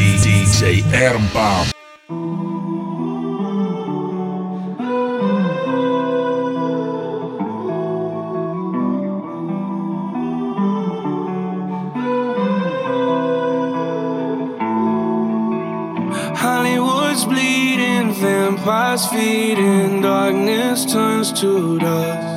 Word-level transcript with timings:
DJ 0.00 0.80
Hollywood's 16.34 17.26
bleeding, 17.26 18.14
vampires 18.14 19.04
feeding, 19.06 20.00
darkness 20.00 20.90
turns 20.90 21.30
to 21.40 21.78
dust. 21.78 22.29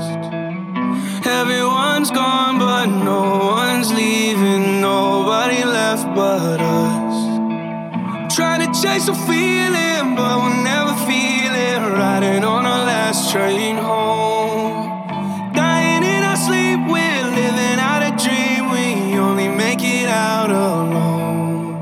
chase 8.84 9.08
a 9.08 9.16
feeling, 9.16 10.14
but 10.14 10.36
we'll 10.42 10.62
never 10.62 10.94
feel 11.08 11.54
it. 11.70 11.80
Riding 11.98 12.44
on 12.44 12.66
our 12.66 12.86
last 12.86 13.32
train 13.32 13.78
home. 13.78 15.54
Dying 15.54 16.04
in 16.04 16.22
our 16.22 16.36
sleep, 16.36 16.80
we're 16.92 17.28
living 17.42 17.80
out 17.90 18.02
a 18.10 18.12
dream. 18.24 18.64
We 18.76 19.18
only 19.18 19.48
make 19.48 19.80
it 19.82 20.10
out 20.10 20.52
alone. 20.52 21.82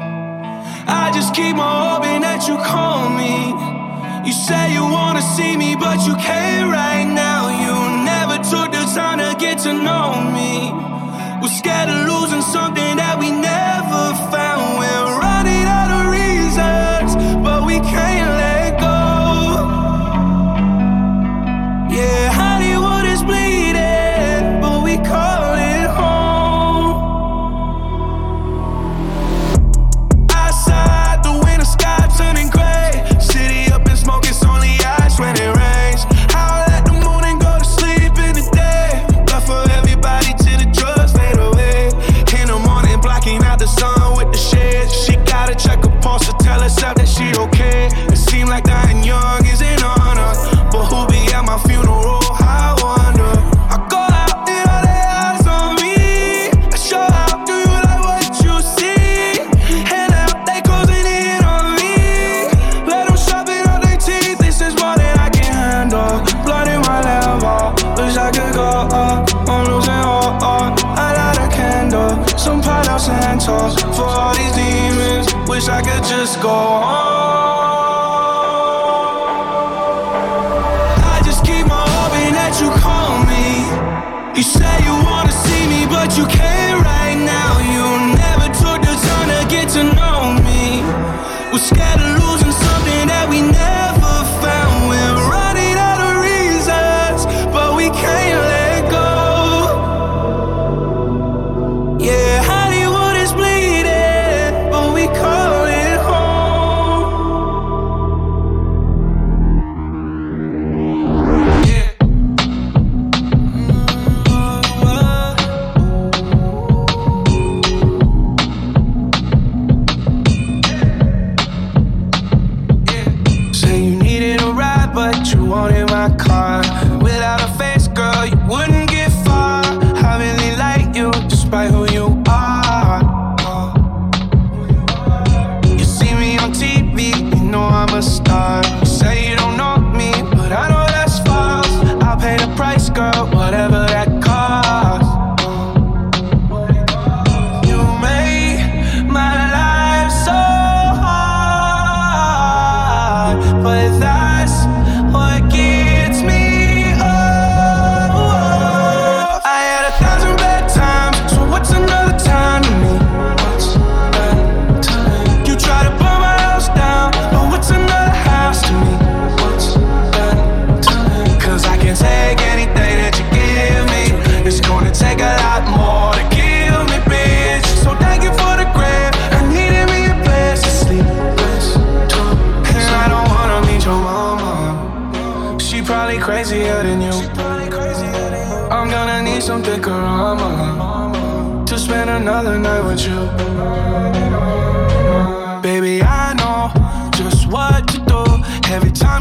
I 0.87 1.11
just 1.11 1.33
keep 1.33 1.57
on 1.57 1.75
hoping 1.89 2.21
that 2.21 2.47
you 2.47 2.55
call 2.71 3.09
me. 3.21 3.35
You 4.27 4.33
say 4.33 4.71
you 4.71 4.83
wanna 4.83 5.23
see 5.23 5.57
me, 5.57 5.75
but 5.75 6.05
you 6.05 6.13
can't 6.17 6.71
right 6.71 7.05
now. 7.05 7.10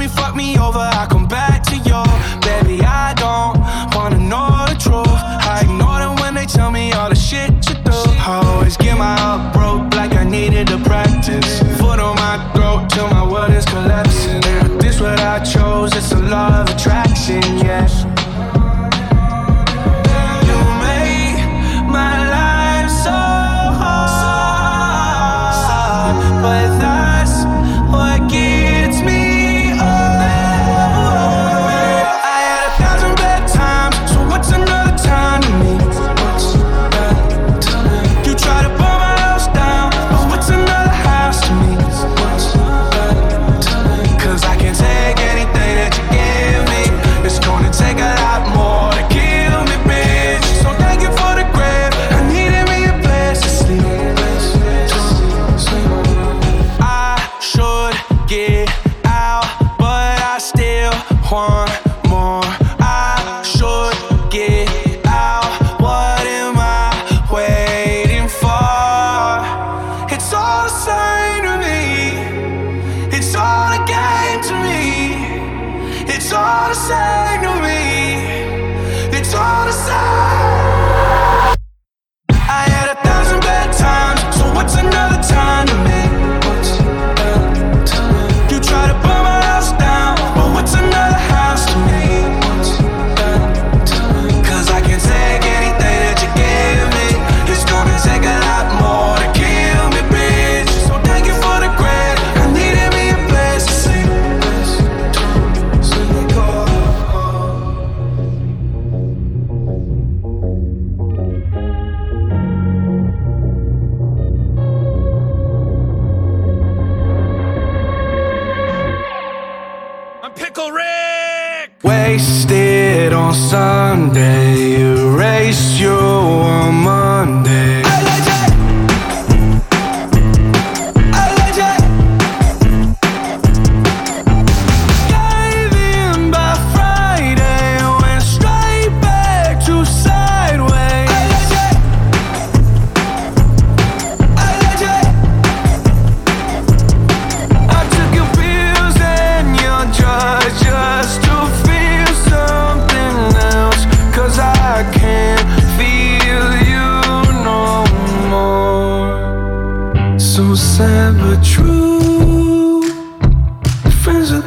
fuck 0.09 0.35
me 0.35 0.59
over. 0.59 0.79
I 0.79 1.07
come 1.11 1.20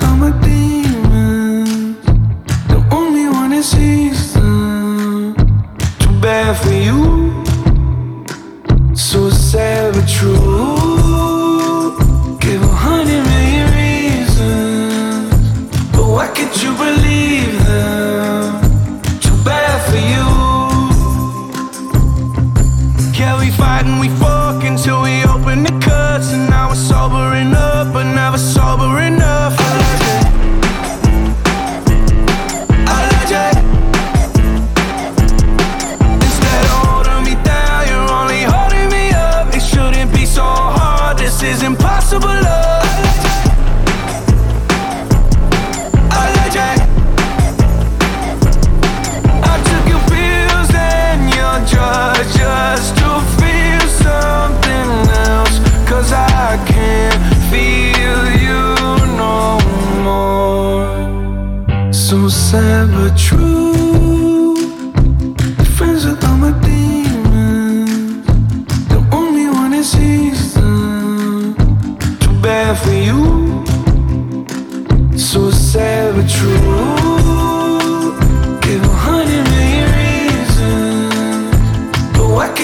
I'm 0.02 0.24
a 0.24 0.32
being 0.42 1.03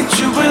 still 0.08 0.30
idiot 0.30 0.49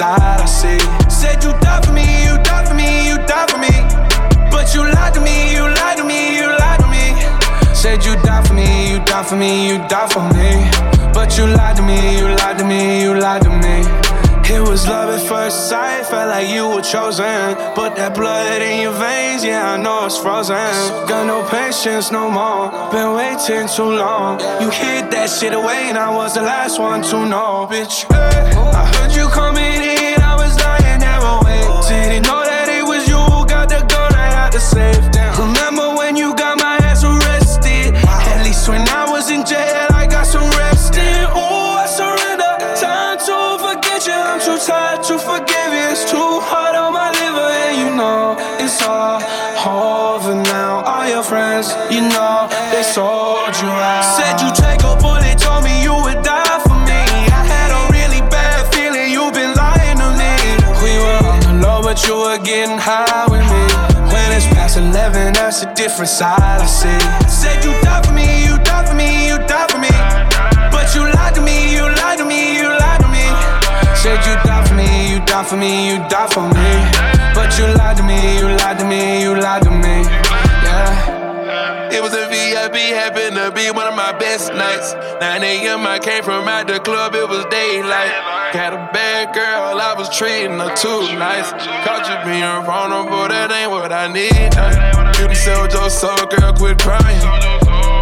side 0.00 0.40
I 0.40 0.46
see. 0.46 0.80
Said 1.10 1.44
you 1.44 1.52
die 1.60 1.82
for 1.84 1.92
me, 1.92 2.06
you 2.24 2.36
die 2.48 2.64
for 2.64 2.74
me, 2.74 2.88
you 3.08 3.16
die 3.28 3.46
for 3.52 3.58
me. 3.64 3.74
But 4.50 4.74
you 4.74 4.82
lied 4.96 5.12
to 5.14 5.20
me, 5.20 5.52
you 5.56 5.64
lied 5.78 5.98
to 5.98 6.04
me, 6.04 6.20
you 6.38 6.48
lied 6.62 6.80
to 6.80 6.88
me. 6.94 7.04
Said 7.74 8.04
you 8.06 8.14
die 8.24 8.42
for 8.46 8.54
me, 8.54 8.68
you 8.90 8.98
die 9.04 9.22
for 9.28 9.36
me, 9.36 9.50
you 9.68 9.76
die 9.92 10.08
for 10.14 10.24
me. 10.36 10.48
But 11.12 11.36
you 11.36 11.44
lied 11.58 11.76
to 11.76 11.82
me, 11.82 11.98
you 12.18 12.28
lied 12.40 12.56
to 12.58 12.64
me, 12.64 13.02
you 13.02 13.12
lied 13.24 13.42
to 13.42 13.50
me. 13.62 14.29
It 14.52 14.60
was 14.68 14.84
love 14.88 15.10
at 15.10 15.22
first 15.28 15.68
sight, 15.68 16.06
felt 16.06 16.28
like 16.28 16.48
you 16.48 16.66
were 16.66 16.82
chosen. 16.82 17.54
But 17.78 17.94
that 17.94 18.16
blood 18.16 18.60
in 18.60 18.82
your 18.82 18.92
veins, 18.92 19.44
yeah, 19.44 19.74
I 19.74 19.76
know 19.76 20.06
it's 20.06 20.18
frozen. 20.18 20.56
Got 21.06 21.26
no 21.26 21.46
patience 21.48 22.10
no 22.10 22.28
more, 22.28 22.68
been 22.90 23.14
waiting 23.14 23.68
too 23.68 23.90
long. 24.04 24.40
You 24.60 24.68
hid 24.70 25.12
that 25.12 25.30
shit 25.30 25.54
away, 25.54 25.88
and 25.90 25.96
I 25.96 26.10
was 26.10 26.34
the 26.34 26.42
last 26.42 26.80
one 26.80 27.02
to 27.10 27.26
know, 27.26 27.68
bitch. 27.70 28.10
I 28.10 28.84
heard 28.94 29.12
you 29.14 29.28
coming 29.28 29.62
in, 29.62 30.09
a 65.62 65.74
different 65.74 66.08
side 66.08 66.40
I 66.40 66.66
see. 66.66 66.88
Said 67.28 67.64
you 67.64 67.72
die 67.82 68.02
for 68.02 68.12
me, 68.12 68.44
you 68.44 68.56
die 68.64 68.86
for 68.86 68.94
me, 68.94 69.28
you 69.28 69.38
die 69.46 69.66
for 69.68 69.78
me. 69.78 69.92
But 70.70 70.94
you 70.94 71.02
lied 71.02 71.34
to 71.34 71.42
me, 71.42 71.74
you 71.74 71.82
lied 71.82 72.18
to 72.18 72.24
me, 72.24 72.56
you 72.56 72.68
lied 72.68 73.00
to 73.00 73.08
me. 73.08 73.24
Said 73.96 74.20
you 74.24 74.34
die 74.46 74.64
for 74.66 74.74
me, 74.74 75.12
you 75.12 75.18
die 75.26 75.44
for 75.44 75.56
me, 75.56 75.90
you 75.90 75.98
die 76.08 76.28
for 76.28 76.46
me. 76.48 76.70
But 77.34 77.58
you 77.58 77.66
lied 77.76 77.96
to 77.98 78.02
me, 78.02 78.38
you 78.38 78.48
lied 78.62 78.78
to 78.78 78.84
me, 78.84 79.22
you 79.22 79.34
lied 79.34 79.62
to 79.64 79.70
me. 79.70 80.04
Yeah. 80.64 81.90
It 81.92 82.02
was 82.02 82.14
a 82.14 82.28
VIP, 82.28 82.76
happened 82.94 83.36
to 83.36 83.50
be 83.50 83.70
one 83.70 83.86
of 83.86 83.96
my 83.96 84.16
best 84.18 84.54
nights. 84.54 84.94
9 85.20 85.42
a.m. 85.42 85.86
I 85.86 85.98
came 85.98 86.22
from 86.22 86.48
out 86.48 86.68
the 86.68 86.78
club, 86.80 87.14
it 87.14 87.28
was 87.28 87.44
daylight. 87.50 88.12
Got 88.54 88.72
a 88.72 88.90
bad 88.92 89.34
girl, 89.34 89.80
I 89.80 89.94
was 89.98 90.08
treating 90.16 90.58
her 90.58 90.74
too 90.74 91.02
nice. 91.18 91.50
Caught 91.84 92.06
you 92.08 92.16
being 92.24 92.64
vulnerable, 92.64 93.28
that 93.28 93.50
ain't 93.50 93.70
what 93.70 93.92
I 93.92 94.06
need. 94.12 94.54
Nah. 94.54 94.89
You 95.20 95.26
done 95.26 95.36
sold 95.36 95.72
your 95.74 95.90
soul, 95.90 96.16
girl, 96.32 96.50
quit 96.54 96.78
crying. 96.78 97.20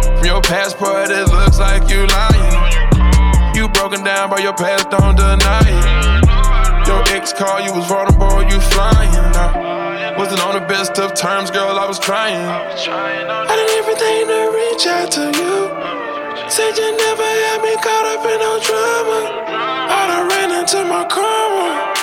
From 0.07 0.23
your 0.23 0.41
passport, 0.41 1.11
it 1.11 1.27
looks 1.27 1.59
like 1.59 1.89
you 1.91 2.07
lying. 2.07 3.53
You 3.53 3.67
broken 3.67 4.05
down, 4.05 4.29
by 4.29 4.37
your 4.39 4.53
past 4.53 4.89
don't 4.89 5.17
deny 5.17 5.67
it. 5.67 6.87
Your 6.87 7.03
ex 7.11 7.33
called, 7.33 7.65
you 7.65 7.73
was 7.75 7.85
vulnerable, 7.91 8.39
you 8.47 8.61
flying 8.71 9.11
now. 9.35 10.15
Wasn't 10.17 10.39
on 10.47 10.55
the 10.55 10.65
best 10.65 10.97
of 10.97 11.13
terms, 11.13 11.51
girl, 11.51 11.77
I 11.77 11.85
was 11.85 11.99
trying. 11.99 12.39
I 12.39 13.51
did 13.51 13.69
everything 13.83 14.27
to 14.31 14.39
reach 14.55 14.87
out 14.87 15.11
to 15.19 15.27
you. 15.27 15.67
Said 16.47 16.71
you 16.79 16.87
never 16.95 17.27
had 17.43 17.59
me 17.59 17.75
caught 17.83 18.07
up 18.15 18.23
in 18.31 18.39
no 18.39 18.63
drama. 18.63 19.19
I 19.91 20.07
done 20.07 20.27
ran 20.29 20.51
into 20.57 20.85
my 20.87 21.03
karma. 21.03 21.98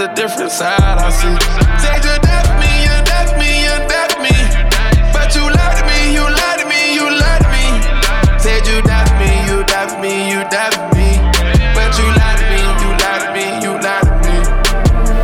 A 0.00 0.14
different 0.14 0.50
side 0.50 0.80
I 0.80 1.10
see. 1.10 1.36
Said 1.82 2.00
you 2.08 2.16
for 2.24 2.40
me, 2.60 2.72
you 2.88 2.96
for 3.04 3.36
me, 3.36 3.50
you 3.68 3.76
for 3.84 4.08
me. 4.24 4.36
But 5.12 5.28
you 5.36 5.44
lied 5.44 5.76
to 5.76 5.84
me, 5.84 5.98
you 6.16 6.24
lied 6.24 6.58
to 6.60 6.66
me, 6.72 6.80
you 6.96 7.06
lied 7.20 7.42
to 7.44 7.48
me. 7.52 7.64
Said 8.40 8.64
you 8.64 8.80
for 8.80 9.04
me, 9.20 9.30
you 9.48 9.60
for 9.68 9.88
me, 10.00 10.12
you 10.32 10.40
for 10.48 10.72
me. 10.96 11.10
But 11.76 11.92
you 12.00 12.08
lied 12.16 12.38
to 12.40 12.44
me, 12.48 12.60
you 12.80 12.90
lied 13.02 13.20
to 13.24 13.28
me, 13.36 13.46
you 13.64 13.72
lied 13.84 14.04
to 14.08 14.12
me. 14.24 14.36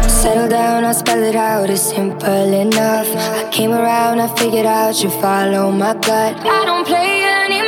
Settle 0.08 0.48
down, 0.48 0.84
I'll 0.84 0.92
spell 0.92 1.22
it 1.22 1.36
out, 1.36 1.70
it's 1.70 1.80
simple 1.80 2.52
enough. 2.64 3.08
I 3.40 3.48
came 3.50 3.72
around, 3.72 4.20
I 4.20 4.28
figured 4.36 4.66
out 4.66 5.02
you 5.02 5.10
follow 5.22 5.72
my 5.72 5.94
gut. 5.94 6.36
I 6.44 6.64
don't 6.66 6.86
play 6.86 7.24
anymore. 7.24 7.65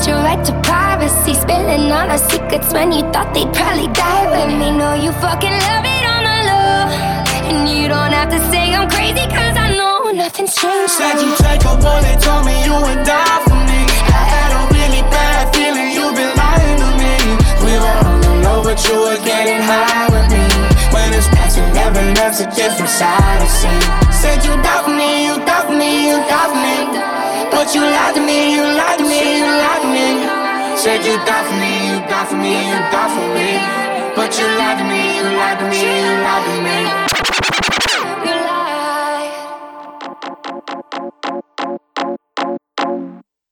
Lost 0.00 0.08
your 0.08 0.18
right 0.18 0.44
to 0.44 0.52
privacy. 0.62 1.34
Spilling 1.34 1.92
all 1.92 2.08
our 2.08 2.18
secrets 2.18 2.72
when 2.72 2.92
you 2.92 3.02
thought 3.12 3.32
they'd 3.34 3.52
probably 3.52 3.88
die 3.92 4.26
with 4.32 4.58
me. 4.58 4.70
Know 4.76 4.94
you 4.94 5.12
fucking 5.12 5.50
love 5.50 5.84
it 5.84 6.04
on 6.14 6.22
the 6.24 6.38
low. 6.48 6.80
And 7.48 7.68
you 7.68 7.88
don't 7.88 8.12
have 8.12 8.30
to 8.30 8.40
say 8.50 8.74
I'm 8.74 8.88
crazy, 8.88 9.26
cause 9.28 9.56
I 9.56 9.76
know 9.76 10.10
nothing's 10.12 10.54
changed. 10.54 10.92
Said 10.92 11.20
you 11.20 11.32
take 11.36 11.64
a 11.64 11.74
bullet, 11.76 12.18
told 12.20 12.44
me 12.46 12.54
you 12.64 12.74
would 12.74 13.02
die 13.04 13.40
for 13.44 13.60
me. 13.68 13.80
I 14.08 14.22
had 14.34 14.50
a 14.56 14.62
really 14.72 15.02
bad 15.10 15.52
feeling 15.54 15.92
you've 15.92 16.16
been 16.16 16.32
lying 16.36 16.78
to 16.80 16.90
me. 17.00 17.14
We 17.64 17.72
were 17.76 17.98
on 18.08 18.20
the 18.20 18.32
low, 18.44 18.58
but 18.64 18.78
you 18.86 18.96
were 18.96 19.20
getting 19.24 19.60
high 19.60 20.08
with 20.08 20.28
me. 20.32 20.44
When 20.94 21.12
it's 21.14 21.28
past 21.28 21.58
11, 21.58 22.14
that's 22.14 22.40
a 22.40 22.48
different 22.50 22.90
side 22.90 23.40
I 23.44 23.48
see. 23.48 23.80
Said 24.10 24.44
you 24.44 24.54
for 24.64 24.90
me, 24.90 25.26
you 25.28 25.36
for 25.44 25.72
me, 25.76 26.08
you 26.08 26.18
for 26.28 26.54
me. 26.56 27.19
But 27.50 27.74
you 27.74 27.82
lied 27.82 28.14
to 28.14 28.20
me, 28.20 28.54
you 28.54 28.62
lied 28.62 28.98
to 28.98 29.04
me, 29.04 29.38
you 29.38 29.44
lied 29.44 29.82
to 29.82 29.88
me. 29.88 30.06
Said 30.76 31.04
you 31.04 31.16
die 31.26 31.44
for 31.44 31.56
me, 31.60 31.72
you 31.90 32.00
die 32.08 32.24
for 32.24 32.36
me, 32.36 32.54
you 32.70 32.78
die 32.94 33.10
for 33.14 33.26
me. 33.34 33.50
But 34.16 34.38
you 34.38 34.46
lied 34.46 34.78
to 34.78 34.84
me, 34.84 35.16
you 35.18 35.24
lied 35.36 35.58
to 35.58 35.64
me, 35.68 35.80
you 35.80 36.12
lied 36.24 36.44
to 36.46 36.54
me. 36.66 36.78
You 38.24 38.34
lie. 38.46 38.70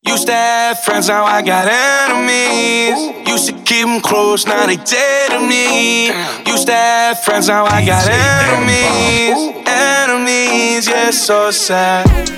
Used 0.02 0.26
to 0.26 0.32
have 0.32 0.80
friends, 0.80 1.08
now 1.08 1.24
I 1.24 1.42
got 1.42 1.66
enemies. 1.68 3.28
Used 3.28 3.46
to 3.48 3.52
keep 3.64 3.86
them 3.86 4.00
close, 4.00 4.46
now 4.46 4.66
they 4.66 4.76
dead 4.76 5.30
to 5.32 5.40
me. 5.40 6.06
Used 6.50 6.66
to 6.68 6.72
have 6.72 7.22
friends, 7.24 7.48
now 7.48 7.66
I 7.66 7.84
got 7.84 8.08
enemies. 8.08 9.38
Enemies, 9.66 10.88
yeah, 10.88 11.10
so 11.10 11.50
sad. 11.50 12.37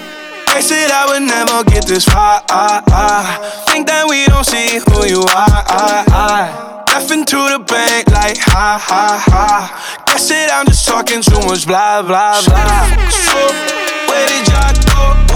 I 0.52 0.61
said 0.61 0.90
I 0.90 1.07
would 1.09 1.23
never 1.23 1.64
get 1.64 1.87
this 1.87 2.04
far. 2.04 2.40
Think 3.71 3.87
that 3.87 4.07
we 4.09 4.26
don't 4.26 4.45
see 4.45 4.78
who 4.90 5.07
you 5.07 5.23
are. 5.23 6.69
F 6.90 7.11
into 7.12 7.37
the 7.37 7.59
bank 7.61 8.11
like 8.11 8.37
ha 8.38 8.78
ha 8.78 9.23
ha. 9.30 10.04
Guess 10.07 10.30
it, 10.30 10.50
I'm 10.52 10.66
just 10.66 10.87
talking 10.87 11.23
too 11.23 11.40
much 11.47 11.66
blah 11.66 12.02
blah 12.02 12.42
blah. 12.45 13.09
So, 13.11 13.38
where 14.11 14.26
did 14.26 14.49
y'all 14.49 15.26
go? 15.26 15.29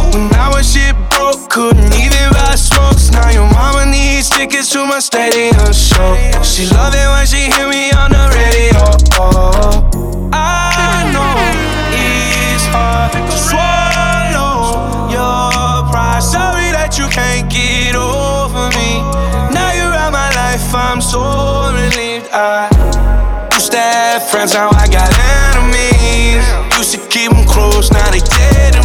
Friends, 24.45 24.55
now 24.55 24.69
I 24.77 24.87
got 24.89 25.09
enemies. 25.57 26.45
Used 26.77 26.93
to 26.93 27.01
keep 27.09 27.31
them 27.31 27.47
close, 27.47 27.91
now 27.91 28.11
they 28.11 28.21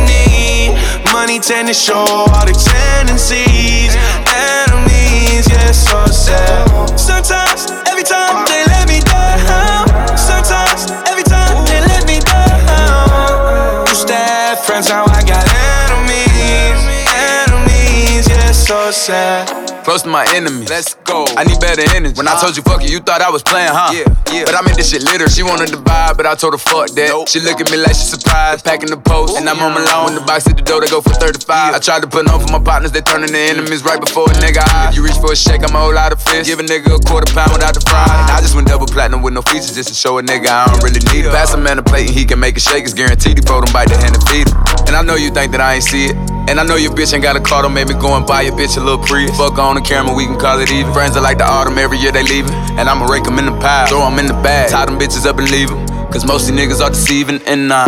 me. 0.07 0.71
Money 1.11 1.39
tend 1.39 1.67
to 1.67 1.73
show 1.73 2.05
all 2.05 2.45
the 2.45 2.55
tendencies. 2.55 3.95
Enemies, 4.29 5.47
yeah, 5.51 5.71
so 5.71 6.05
sad. 6.05 6.97
Sometimes, 6.97 7.71
every 7.87 8.03
time 8.03 8.45
they 8.47 8.63
let 8.71 8.87
me 8.87 9.01
down. 9.01 9.87
Sometimes, 10.17 10.91
every 11.07 11.23
time 11.23 11.65
they 11.65 11.81
let 11.91 12.05
me 12.07 12.19
down. 12.19 13.87
Used 13.87 14.07
to 14.07 14.15
have 14.15 14.63
friends, 14.63 14.89
now 14.89 15.03
I 15.07 15.21
got 15.23 15.43
enemies. 15.43 16.79
Enemies, 17.11 18.29
yeah, 18.29 18.51
so 18.51 18.78
sad. 18.91 19.69
Close 19.83 20.03
to 20.03 20.09
my 20.09 20.25
enemies. 20.35 20.69
Let's 20.69 20.95
go. 21.07 21.25
I 21.37 21.43
need 21.43 21.59
better 21.59 21.81
energy. 21.95 22.15
When 22.17 22.27
I 22.27 22.39
told 22.39 22.55
you 22.55 22.63
fuck 22.63 22.83
you, 22.83 22.89
you 22.89 22.99
thought 22.99 23.21
I 23.21 23.29
was 23.29 23.41
playing, 23.41 23.71
huh? 23.71 23.89
Yeah, 23.89 24.05
yeah. 24.29 24.45
But 24.45 24.53
I 24.53 24.61
made 24.61 24.75
this 24.75 24.91
shit 24.91 25.03
litter. 25.03 25.29
She 25.29 25.41
wanted 25.41 25.69
to 25.73 25.79
buy, 25.81 26.13
but 26.13 26.25
I 26.25 26.35
told 26.35 26.53
her 26.53 26.61
fuck 26.61 26.93
that. 26.93 27.09
Nope. 27.09 27.27
She 27.29 27.39
look 27.39 27.59
at 27.59 27.71
me 27.71 27.77
like 27.77 27.95
she 27.95 28.05
surprised. 28.05 28.65
Packing 28.65 28.89
the 28.89 29.01
post, 29.01 29.37
and 29.37 29.49
I'm 29.49 29.57
on 29.59 29.73
my 29.73 29.81
loan. 29.81 30.13
The 30.13 30.21
box 30.21 30.45
at 30.47 30.57
the 30.57 30.63
door, 30.63 30.81
they 30.81 30.87
go 30.87 31.01
for 31.01 31.15
35. 31.15 31.49
Yeah. 31.49 31.75
I 31.75 31.79
tried 31.79 32.01
to 32.03 32.09
put 32.09 32.29
on 32.29 32.37
for 32.37 32.51
my 32.51 32.61
partners, 32.61 32.91
they 32.91 33.01
turning 33.01 33.29
to 33.29 33.39
enemies 33.39 33.83
right 33.83 33.99
before 33.99 34.29
a 34.29 34.35
nigga 34.37 34.61
high. 34.61 34.89
If 34.89 34.95
you 34.95 35.03
reach 35.03 35.17
for 35.17 35.31
a 35.31 35.35
shake, 35.35 35.63
I'm 35.63 35.73
a 35.73 35.79
whole 35.79 35.93
lot 35.93 36.11
of 36.11 36.21
fish. 36.21 36.45
Give 36.45 36.59
a 36.59 36.63
nigga 36.63 36.93
a 36.93 37.01
quarter 37.01 37.31
pound 37.33 37.53
without 37.53 37.73
the 37.73 37.81
fry. 37.81 38.05
And 38.05 38.29
I 38.29 38.41
just 38.41 38.53
went 38.53 38.67
double 38.67 38.87
platinum 38.87 39.21
with 39.21 39.33
no 39.33 39.41
features 39.41 39.73
just 39.73 39.89
to 39.89 39.95
show 39.95 40.19
a 40.19 40.21
nigga 40.21 40.47
I 40.49 40.67
don't 40.67 40.83
really 40.83 41.01
need 41.13 41.25
it. 41.25 41.31
Pass 41.31 41.53
a 41.53 41.57
man 41.57 41.79
a 41.79 41.83
plate 41.83 42.09
and 42.09 42.15
he 42.15 42.25
can 42.25 42.39
make 42.39 42.57
a 42.57 42.59
shake. 42.59 42.83
It's 42.83 42.93
guaranteed 42.93 43.37
he 43.37 43.43
fold 43.45 43.65
him 43.65 43.73
bite 43.73 43.89
the 43.89 43.97
hand 43.97 44.13
and 44.13 44.25
feed 44.29 44.49
him. 44.49 44.57
And 44.85 44.93
I 44.93 45.01
know 45.01 45.15
you 45.15 45.31
think 45.31 45.51
that 45.53 45.61
I 45.61 45.75
ain't 45.75 45.83
see 45.83 46.13
it. 46.13 46.15
And 46.49 46.59
I 46.59 46.63
know 46.65 46.75
your 46.75 46.91
bitch 46.91 47.13
ain't 47.13 47.21
got 47.21 47.35
a 47.35 47.39
car, 47.39 47.61
don't 47.61 47.75
make 47.75 47.87
me 47.87 47.93
go 47.93 48.17
and 48.17 48.25
buy 48.25 48.41
your 48.41 48.53
bitch 48.53 48.75
a 48.75 48.78
little 48.79 49.03
Prius. 49.03 49.35
Fuck 49.37 49.57
on 49.57 49.75
the 49.75 49.81
camera, 49.81 50.13
we 50.13 50.25
can 50.25 50.39
call 50.39 50.59
it 50.59 50.71
even. 50.71 50.91
Friends 50.93 51.15
are 51.15 51.21
like 51.21 51.37
the 51.37 51.45
autumn, 51.45 51.77
every 51.77 51.97
year 51.97 52.11
they 52.11 52.23
leaving. 52.23 52.53
And 52.79 52.89
I'ma 52.89 53.05
rake 53.05 53.23
them 53.23 53.37
in 53.39 53.45
the 53.45 53.57
pile, 53.59 53.87
throw 53.87 54.09
them 54.09 54.19
in 54.19 54.27
the 54.27 54.39
bag. 54.41 54.71
Tie 54.71 54.85
them 54.85 54.97
bitches 54.97 55.25
up 55.25 55.37
and 55.37 55.49
leave 55.51 55.69
them. 55.69 55.85
Cause 56.09 56.25
most 56.25 56.49
of 56.49 56.55
niggas 56.55 56.81
are 56.81 56.89
deceiving, 56.89 57.39
and 57.45 57.67
nah. 57.67 57.85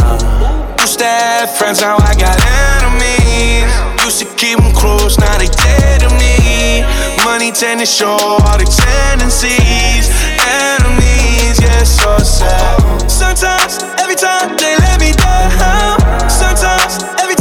Used 0.79 0.99
to 0.99 1.05
have 1.05 1.49
friends, 1.57 1.81
now 1.81 1.97
I 1.97 2.13
got 2.13 2.37
enemies. 2.37 3.71
Used 4.05 4.19
to 4.21 4.27
keep 4.37 4.59
them 4.59 4.73
close, 4.73 5.17
now 5.17 5.37
they 5.37 5.47
dead 5.47 6.01
to 6.05 6.09
me. 6.21 6.85
Money 7.25 7.51
tend 7.51 7.79
to 7.79 7.85
show 7.85 8.17
all 8.45 8.57
the 8.57 8.65
tendencies. 8.69 10.13
Enemies, 10.37 11.57
yeah, 11.61 11.83
so 11.83 12.17
sad. 12.19 13.09
Sometimes, 13.09 13.81
every 13.97 14.15
time 14.15 14.57
they 14.57 14.77
let 14.85 14.99
me 14.99 15.13
down. 15.17 15.97
Sometimes, 16.29 17.01
every 17.17 17.35
time 17.35 17.40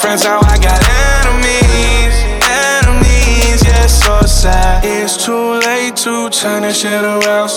friends, 0.00 0.24
now 0.24 0.40
I 0.42 0.58
got 0.58 0.80
enemies. 1.22 2.14
Enemies, 2.44 3.64
yeah, 3.66 3.86
so 3.86 4.20
sad. 4.26 4.84
It's 4.84 5.24
too 5.24 5.60
late 5.60 5.96
to 6.04 6.30
turn 6.30 6.62
this 6.62 6.80
shit 6.80 7.02
around. 7.02 7.50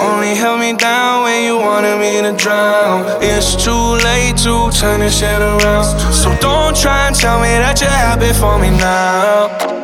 Only 0.00 0.34
held 0.34 0.60
me 0.60 0.72
down 0.74 1.24
when 1.24 1.44
you 1.44 1.56
wanted 1.56 1.98
me 1.98 2.22
to 2.22 2.36
drown. 2.36 3.04
It's 3.22 3.56
too 3.62 3.96
late 4.04 4.36
to 4.38 4.70
turn 4.70 5.00
this 5.00 5.18
shit 5.18 5.40
around. 5.40 5.84
So 6.12 6.36
don't 6.40 6.76
try 6.76 7.08
and 7.08 7.16
tell 7.16 7.40
me 7.40 7.48
that 7.48 7.80
you're 7.80 7.90
happy 7.90 8.32
for 8.32 8.58
me 8.58 8.70
now. 8.70 9.81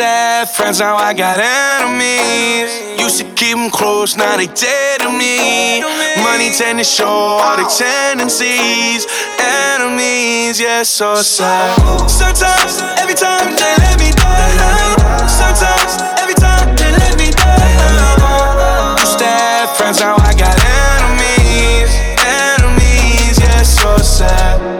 Have 0.00 0.50
friends, 0.52 0.80
now 0.80 0.96
I 0.96 1.12
got 1.12 1.36
enemies. 1.36 2.72
Used 2.98 3.18
to 3.20 3.24
keep 3.34 3.54
them 3.54 3.70
close, 3.70 4.16
now 4.16 4.36
they 4.36 4.46
dead 4.46 5.00
to 5.02 5.10
me. 5.12 5.82
Money 6.24 6.48
tend 6.56 6.78
to 6.78 6.84
show 6.84 7.06
all 7.06 7.56
the 7.56 7.68
tendencies. 7.68 9.06
Enemies, 9.38 10.58
yeah, 10.58 10.84
so 10.84 11.16
sad. 11.16 11.76
Sometimes, 12.08 12.80
every 12.96 13.14
time 13.14 13.52
they 13.52 13.74
let 13.84 14.00
me 14.00 14.10
down. 14.16 15.28
Sometimes, 15.28 16.00
every 16.16 16.34
time 16.34 16.74
they 16.76 16.92
let 16.96 17.18
me 17.18 17.30
down. 17.36 18.96
Used 19.00 19.18
to 19.18 19.26
have 19.26 19.76
friends, 19.76 20.00
now 20.00 20.16
I 20.16 20.32
got 20.32 20.56
enemies. 20.64 21.92
Enemies, 22.24 23.38
yeah, 23.38 23.62
so 23.62 23.98
sad. 23.98 24.79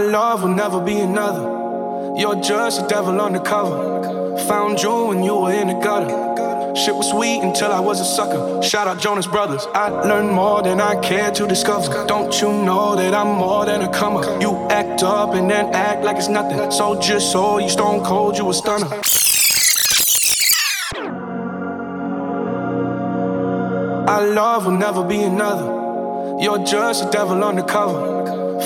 Love 0.00 0.42
will 0.42 0.54
never 0.54 0.80
be 0.80 0.98
another. 0.98 1.42
You're 2.16 2.40
just 2.40 2.82
a 2.82 2.88
devil 2.88 3.20
undercover. 3.20 4.36
Found 4.48 4.82
you 4.82 5.06
when 5.06 5.22
you 5.22 5.34
were 5.36 5.52
in 5.52 5.68
the 5.68 5.74
gutter. 5.74 6.74
Shit 6.74 6.94
was 6.94 7.10
sweet 7.10 7.42
until 7.42 7.72
I 7.72 7.80
was 7.80 8.00
a 8.00 8.04
sucker. 8.04 8.62
Shout 8.62 8.86
out 8.86 9.00
Jonas 9.00 9.26
Brothers. 9.26 9.66
I 9.74 9.88
learned 9.88 10.30
more 10.30 10.62
than 10.62 10.80
I 10.80 11.00
cared 11.00 11.34
to 11.36 11.46
discover. 11.46 12.06
Don't 12.06 12.40
you 12.40 12.48
know 12.52 12.94
that 12.94 13.14
I'm 13.14 13.36
more 13.36 13.66
than 13.66 13.82
a 13.82 13.92
comer? 13.92 14.22
You 14.40 14.52
act 14.70 15.02
up 15.02 15.34
and 15.34 15.50
then 15.50 15.74
act 15.74 16.04
like 16.04 16.16
it's 16.16 16.28
nothing. 16.28 16.70
So 16.70 17.00
just 17.00 17.32
so 17.32 17.58
you 17.58 17.68
stone 17.68 18.04
cold, 18.04 18.38
you 18.38 18.48
a 18.48 18.54
stunner. 18.54 18.88
Our 24.08 24.26
love 24.26 24.66
will 24.66 24.78
never 24.78 25.04
be 25.04 25.22
another. 25.22 25.66
You're 26.40 26.64
just 26.64 27.04
a 27.04 27.10
devil 27.10 27.42
undercover. 27.42 28.17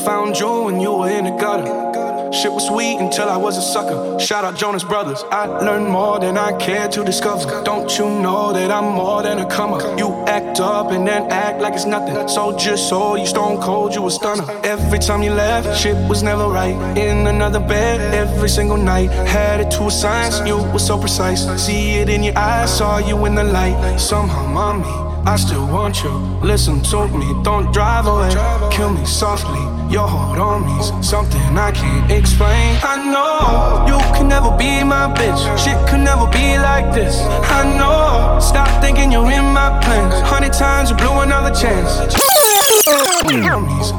Found 0.04 0.36
you 0.36 0.62
when 0.64 0.80
you 0.80 0.92
were 0.92 1.08
in 1.08 1.26
the 1.26 1.30
gutter. 1.30 2.32
Shit 2.32 2.50
was 2.50 2.66
sweet 2.66 2.98
until 2.98 3.28
I 3.28 3.36
was 3.36 3.56
a 3.56 3.62
sucker. 3.62 4.18
Shout 4.18 4.44
out 4.44 4.56
Jonas 4.56 4.82
Brothers. 4.82 5.22
I 5.30 5.46
learned 5.46 5.86
more 5.86 6.18
than 6.18 6.36
I 6.36 6.58
cared 6.58 6.90
to 6.92 7.04
discover. 7.04 7.62
Don't 7.62 7.96
you 7.96 8.06
know 8.06 8.52
that 8.52 8.72
I'm 8.72 8.94
more 8.94 9.22
than 9.22 9.38
a 9.38 9.46
comer? 9.48 9.78
You 9.96 10.08
act 10.26 10.58
up 10.58 10.90
and 10.90 11.06
then 11.06 11.30
act 11.30 11.60
like 11.60 11.74
it's 11.74 11.84
nothing. 11.84 12.26
So 12.26 12.56
just 12.58 12.88
so 12.88 13.14
you 13.14 13.26
stone 13.26 13.60
cold, 13.60 13.94
you 13.94 14.04
a 14.04 14.10
stunner. 14.10 14.44
Every 14.64 14.98
time 14.98 15.22
you 15.22 15.30
left, 15.30 15.80
shit 15.80 15.96
was 16.08 16.24
never 16.24 16.48
right. 16.48 16.74
In 16.98 17.28
another 17.28 17.60
bed 17.60 18.00
every 18.12 18.48
single 18.48 18.78
night. 18.78 19.10
Had 19.10 19.60
it 19.60 19.70
to 19.72 19.84
a 19.84 19.90
science, 19.90 20.40
you 20.44 20.56
were 20.72 20.80
so 20.80 20.98
precise. 20.98 21.42
See 21.64 21.90
it 22.00 22.08
in 22.08 22.24
your 22.24 22.36
eyes, 22.36 22.76
saw 22.76 22.98
you 22.98 23.24
in 23.26 23.36
the 23.36 23.44
light. 23.44 23.98
Somehow, 23.98 24.46
mommy. 24.48 24.88
I 25.24 25.36
still 25.36 25.68
want 25.68 26.02
you. 26.02 26.10
Listen 26.42 26.82
to 26.82 27.06
me, 27.06 27.32
don't 27.44 27.72
drive 27.72 28.06
away. 28.06 28.30
Kill 28.72 28.90
me 28.90 29.04
softly. 29.04 29.71
Your 29.92 30.08
heart 30.08 30.38
on 30.38 30.64
me's 30.64 30.88
something 31.06 31.38
I 31.58 31.70
can't 31.70 32.10
explain. 32.10 32.80
I 32.82 32.96
know 33.12 33.84
you 33.84 34.00
can 34.16 34.26
never 34.26 34.50
be 34.56 34.82
my 34.82 35.12
bitch. 35.12 35.36
Shit 35.62 35.76
could 35.86 36.00
never 36.00 36.24
be 36.32 36.56
like 36.56 36.94
this. 36.94 37.20
I 37.20 37.60
know. 37.76 38.40
Stop 38.40 38.70
thinking 38.80 39.12
you're 39.12 39.30
in 39.30 39.44
my 39.52 39.68
plans. 39.84 40.14
Hundred 40.24 40.54
times 40.54 40.88
you 40.88 40.96
blew 40.96 41.20
another 41.20 41.52
chance. 41.52 41.92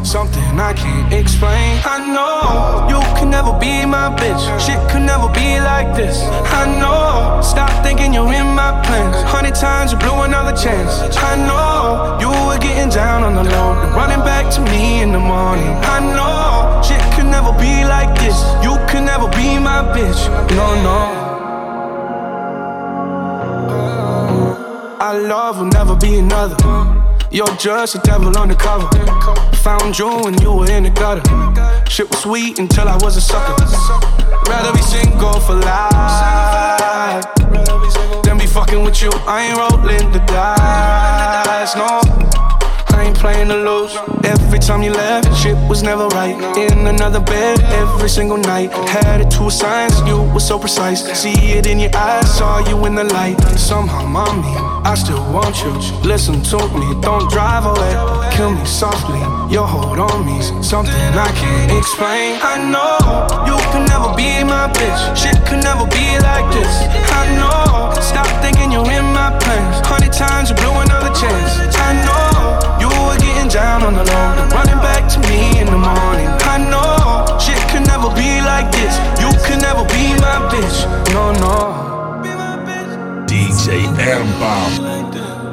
Something 0.01 0.60
I 0.60 0.73
can't 0.73 1.13
explain. 1.13 1.79
I 1.86 1.97
know 2.10 2.53
never 3.43 3.60
be 3.60 3.86
my 3.86 4.10
bitch. 4.15 4.41
Shit 4.60 4.79
could 4.89 5.01
never 5.01 5.27
be 5.34 5.60
like 5.60 5.95
this. 5.95 6.23
I 6.60 6.63
know. 6.79 7.41
Stop 7.41 7.71
thinking 7.84 8.13
you're 8.13 8.32
in 8.32 8.47
my 8.56 8.71
plans. 8.86 9.15
Hundred 9.23 9.56
times 9.56 9.91
you 9.91 9.97
blew 9.97 10.21
another 10.21 10.56
chance. 10.56 11.17
I 11.17 11.36
know 11.36 12.17
you 12.21 12.29
were 12.47 12.58
getting 12.60 12.89
down 12.89 13.23
on 13.23 13.36
the 13.36 13.43
low, 13.43 13.73
running 13.95 14.23
back 14.23 14.53
to 14.56 14.62
me 14.62 15.01
in 15.01 15.12
the 15.12 15.19
morning. 15.19 15.73
I 15.95 15.99
know 16.15 16.82
shit 16.88 17.03
could 17.15 17.25
never 17.25 17.51
be 17.60 17.84
like 17.84 18.17
this. 18.19 18.38
You 18.63 18.77
could 18.88 19.03
never 19.03 19.27
be 19.29 19.60
my 19.60 19.82
bitch. 19.93 20.21
No, 20.56 20.67
no. 20.88 20.99
Our 25.01 25.19
love 25.19 25.60
will 25.60 25.65
never 25.65 25.95
be 25.97 26.19
another. 26.19 26.92
You're 27.34 27.48
just 27.58 27.96
a 27.96 27.98
devil 28.04 28.38
undercover. 28.38 28.88
Found 29.63 29.98
you 29.98 30.08
when 30.22 30.39
you 30.39 30.54
were 30.54 30.69
in 30.69 30.84
the 30.84 30.91
gutter. 30.91 31.24
Shit 31.89 32.08
was 32.08 32.19
sweet 32.19 32.60
until 32.60 32.88
I 32.88 32.96
was 32.98 33.17
a 33.17 33.22
sucker. 33.22 33.56
Rather 34.48 34.72
be 34.72 34.84
single 34.84 35.39
for 35.39 35.56
life 35.56 37.26
than 38.24 38.38
be 38.38 38.46
Fucking 38.46 38.84
with 38.84 39.02
you, 39.02 39.10
I 39.26 39.46
ain't 39.48 39.58
rolling 39.58 40.12
the 40.12 40.19
dice, 40.19 41.76
no 41.76 42.53
ain't 43.01 43.17
playing 43.17 43.49
to 43.49 43.58
lose. 43.58 43.95
Every 44.23 44.60
time 44.60 44.84
you 44.84 44.91
left, 44.91 45.36
shit 45.36 45.58
was 45.69 45.84
never 45.84 46.08
right. 46.08 46.36
In 46.58 46.88
another 46.88 47.19
bed 47.19 47.60
every 47.82 48.10
single 48.10 48.38
night. 48.38 48.71
Had 48.89 49.21
it 49.21 49.29
to 49.32 49.47
a 49.47 49.51
science, 49.51 49.99
you 50.08 50.21
were 50.34 50.39
so 50.39 50.60
precise. 50.60 51.01
See 51.17 51.34
it 51.58 51.65
in 51.65 51.79
your 51.79 51.95
eyes, 51.95 52.38
saw 52.38 52.60
you 52.69 52.86
in 52.86 52.95
the 52.95 53.03
light. 53.03 53.39
Somehow, 53.58 54.06
mommy, 54.06 54.47
I 54.84 54.95
still 54.95 55.23
want 55.34 55.56
you. 55.63 55.71
Listen 56.08 56.41
to 56.43 56.58
me, 56.79 57.01
don't 57.01 57.29
drive 57.29 57.65
away. 57.65 57.93
Kill 58.36 58.51
me 58.51 58.65
softly, 58.65 59.21
your 59.54 59.68
hold 59.68 60.00
on 60.00 60.26
me's 60.26 60.50
something 60.66 61.13
I 61.13 61.30
can't 61.38 61.72
explain. 61.78 62.42
I 62.42 62.58
know 62.74 62.98
you 63.46 63.54
can 63.70 63.86
never 63.86 64.10
be 64.18 64.42
my 64.42 64.66
bitch. 64.74 65.02
Shit 65.13 65.38
could 65.46 65.62
never 65.62 65.86
be 65.94 66.18
like 66.26 66.50
this. 66.50 66.74
I 67.13 67.30
know. 67.38 67.94
Stop 68.02 68.26
thinking 68.42 68.72
you're 68.74 68.89
in 68.89 69.06
my 69.13 69.30
plans. 69.38 69.86
Hundred 69.86 70.12
times 70.12 70.50
you 70.50 70.56
blew 70.58 70.74
another 70.74 71.13
chance. 71.13 71.54
I 71.78 71.94
know 72.02 72.82
you 72.82 72.89
were 73.06 73.20
getting 73.22 73.48
down 73.48 73.86
on 73.86 73.94
the 73.94 74.02
low 74.02 74.28
running 74.58 74.82
back 74.82 75.06
to 75.13 75.20
me 75.30 75.62
in 75.62 75.70
the 75.70 75.78
morning. 75.78 76.30
I 76.50 76.58
know 76.58 77.38
shit 77.38 77.62
can 77.70 77.86
never 77.86 78.10
be 78.18 78.42
like 78.42 78.74
this. 78.74 78.98
You 79.22 79.30
can 79.46 79.62
never 79.62 79.86
be 79.94 80.18
my 80.18 80.50
bitch. 80.50 80.82
No, 81.13 81.30
no. 81.38 81.94
DJ 83.30 83.86
Ermbomb. 84.02 85.53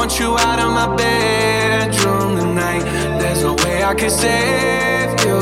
Want 0.00 0.18
you 0.18 0.34
out 0.38 0.58
of 0.58 0.72
my 0.72 0.96
bedroom 0.96 2.38
tonight. 2.38 2.84
There's 3.20 3.42
no 3.42 3.52
way 3.52 3.84
I 3.84 3.92
can 3.94 4.08
save 4.08 5.10
you. 5.26 5.38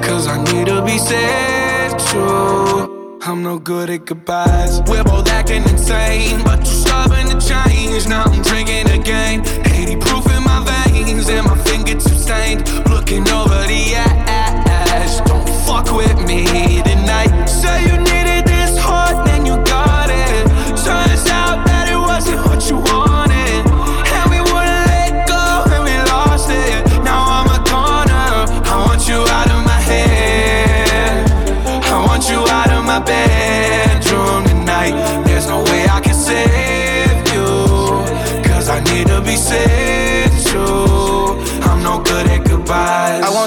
Cause 0.00 0.26
I 0.26 0.42
need 0.44 0.68
to 0.68 0.82
be 0.86 0.96
saved 0.96 2.00
too. 2.08 3.18
I'm 3.20 3.42
no 3.42 3.58
good 3.58 3.90
at 3.90 4.06
goodbyes. 4.06 4.80
We're 4.88 5.04
both 5.04 5.28
acting 5.28 5.64
insane, 5.64 6.42
but 6.44 6.60
too 6.60 6.72
stubborn 6.82 7.26
to 7.28 7.38
change. 7.46 8.08
Now 8.08 8.22
I'm 8.22 8.40
drinking 8.40 8.88
again. 8.88 9.42
80 9.66 9.96
proof 9.96 10.24
in 10.34 10.42
my 10.44 10.64
veins, 10.64 11.28
and 11.28 11.46
my 11.46 11.58
fingertips 11.58 12.10
stained. 12.22 12.66
Looking 12.88 13.28
over 13.28 13.60
the 13.68 13.96
ash. 13.96 15.20
Don't 15.28 15.46
fuck 15.66 15.94
with 15.94 16.18
me 16.26 16.80
tonight. 16.84 17.44
Say 17.44 17.82
you 17.84 17.98
needed 17.98 18.46
this 18.46 18.78
hard, 18.78 19.26
then 19.26 19.44
you 19.44 19.56
got 19.66 20.08
it. 20.08 20.46
Turns 20.86 21.28
out 21.28 21.66
that 21.66 21.90
it 21.92 21.98
wasn't 21.98 22.40
what 22.46 22.66
you 22.70 22.76
wanted. 22.78 23.17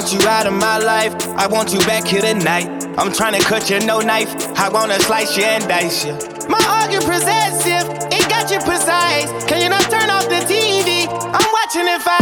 Want 0.02 0.20
you 0.20 0.28
out 0.28 0.46
of 0.46 0.54
my 0.54 0.78
life. 0.78 1.14
I 1.38 1.46
want 1.46 1.72
you 1.72 1.78
back 1.80 2.04
here 2.04 2.22
tonight. 2.22 2.66
I'm 2.98 3.12
trying 3.12 3.40
to 3.40 3.46
cut 3.46 3.70
you 3.70 3.78
no 3.86 4.00
knife. 4.00 4.34
I 4.58 4.68
wanna 4.68 4.98
slice 4.98 5.36
you 5.36 5.44
and 5.44 5.62
dice 5.68 6.04
you. 6.04 6.14
My 6.48 6.58
you 6.90 6.98
possessive, 6.98 7.86
it 8.10 8.28
got 8.28 8.50
you 8.50 8.58
precise. 8.58 9.30
Can 9.44 9.62
you 9.62 9.68
not 9.68 9.82
turn 9.82 10.10
off 10.10 10.28
the 10.28 10.42
TV? 10.50 11.06
I'm 11.08 11.52
watching 11.52 11.86
it 11.86 12.02
fight. 12.02 12.21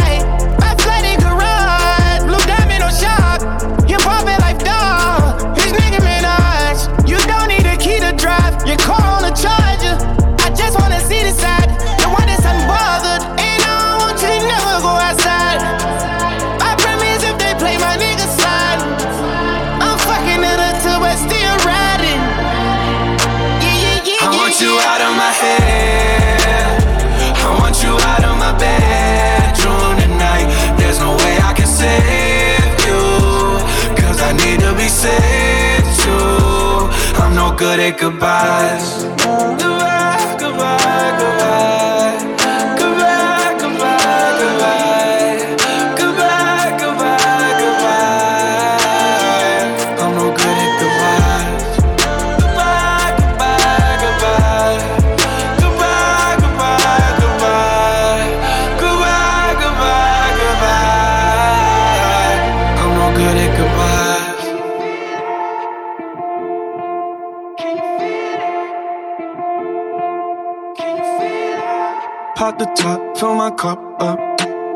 I'm 37.83 37.89
no 37.89 37.97
goodbyes. 37.97 40.20
Pop 72.51 72.59
the 72.59 72.65
top, 72.75 73.17
fill 73.17 73.33
my 73.33 73.49
cup 73.51 73.79
up, 74.01 74.19